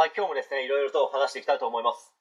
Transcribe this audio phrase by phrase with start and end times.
[0.00, 2.14] はい、今日もですね、いろいろと話していきたいと思います。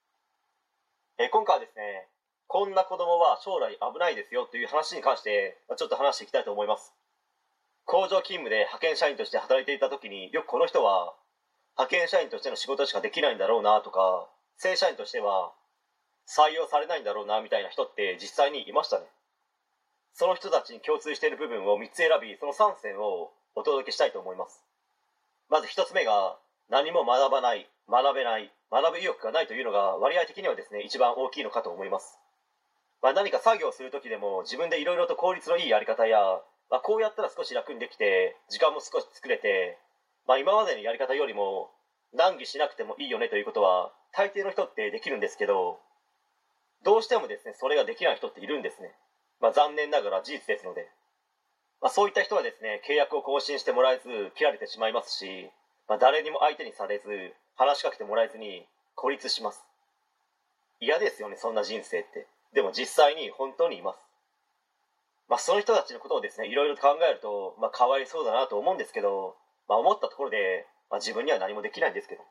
[1.17, 2.09] えー今回はですね、
[2.45, 6.91] こんな子供は将来危ないですよという話に関して、まちょっと話していきたいと思います。
[7.85, 11.15] 工場勤務で派遣社員として働いていた時によくこの人は
[11.77, 14.27] 派遣社員としての仕事しかできないんだろうなとか
[14.57, 15.53] 正社員としては
[16.27, 19.05] 採用されないんだろうなみたいな人って実際にいましたね
[20.13, 24.61] その人たちに共通している部分を3つ選びその3選をお届けしたいと思います
[25.49, 26.37] まず1つ目が
[26.69, 32.19] 何も学ばない学べない学ぶ意欲がないというのが割合的にはですね一番大きいのかと思います。
[33.01, 36.19] まあ、何か作業する時でも自分でいろいろと効率のいいやり方や、
[36.69, 39.77] まあ、こうやったら少し楽にできて時間も少し作れて、
[40.27, 41.71] まあ、今までのやり方よりも
[42.13, 45.79] 難儀しなくてもいいよねということは大抵の人ってできるんですけど
[46.83, 48.91] どうしてもですねそれができない人っているんですね、
[49.41, 50.89] まあ、残念ながら事実ですので、
[51.81, 55.49] まあ、そういった人はですね契約を更新してもらえず切られてしまいますし、
[55.89, 59.65] まあ、誰にも相手にされず話しかけてもらえずに孤立します。
[60.79, 62.27] 嫌ですよねそんな人生って。
[62.53, 63.97] でも実際に本当にいます。
[65.27, 69.35] まあその人たちのことをですねいろいろ考えるとまあかわいそうだなと思うんですけど、
[69.67, 72.21] まあ、思ったところで、まあ、自分には何もできないんですけど。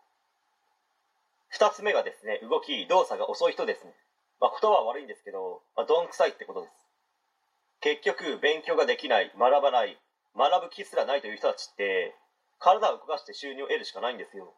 [1.59, 3.93] 2つ目がですね動き動作が遅い人ですね。
[4.41, 6.73] まあ言葉は悪いんですけど、まあ、どんくさいってことです。
[7.81, 9.99] 結局勉強ができない学ばない
[10.37, 12.15] 学ぶ気すらないという人たちって
[12.59, 14.55] 体を動かして収入を得るしかないんですよ。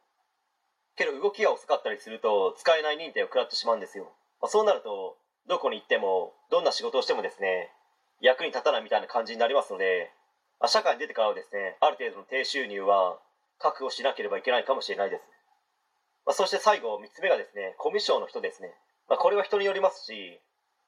[0.96, 4.12] けど動きが遅かったりすると使えない認定を食らってしまうんですよ、
[4.42, 5.16] まあ、そうなると
[5.48, 7.72] どこに行ってもどんな仕事をしてもですね
[8.20, 10.12] 役に立たないみたいな感じになりますので、
[10.60, 13.16] まあ、社会に出てからはですねある程度の低収入は
[13.58, 15.24] 確保しなければいけないかもしれないです、
[16.26, 18.68] まあ、そして最後3つ目がですねコミュ障の人ですね、
[19.08, 20.40] ま、これは人によりますし、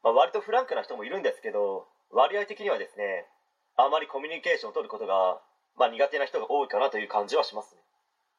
[0.04, 3.24] ま、割とフランクな人もいるんですけど割合的にはですね
[3.80, 5.40] あまりコミュニケーションを取ることが、
[5.78, 7.80] まあ、苦手な人が多いかなという感じはしますね。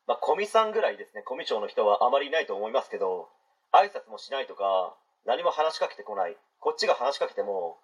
[0.08, 1.24] まあ、コミさんぐらいですね。
[1.24, 3.30] コミュ障の人はあまりいないと思いますけど
[3.72, 6.38] 挨拶もしないとか何も話しかけてこない。
[6.60, 7.78] こっちが話しかけても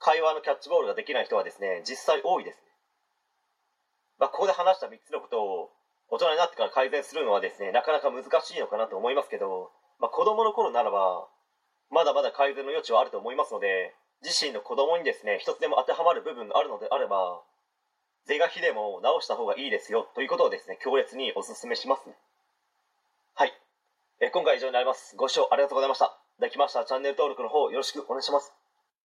[0.00, 2.62] 会話のキャッチボールができない人はですね実際多いですね、
[4.18, 5.70] まあ、ここで話した3つのことを
[6.08, 9.70] 大人になってから改善するのはですねなかなか難しいのかなと思いますけど、
[10.00, 11.28] まあ、子供の頃ならば
[11.92, 13.92] まだまだ改善の余地はあると思いますので
[14.24, 17.42] 自身の子供にですね一つでも当てはまる部分があるのであれば
[18.26, 22.14] 是が非でも直した方がいいですよということをですね強烈にお勧めしますね。
[23.34, 23.52] はい。
[24.20, 25.16] え今回以上になります。
[25.16, 26.16] ご視聴ありがとうございました。
[26.40, 28.59] できましたらチャンネル登録の方よろしくお願いします。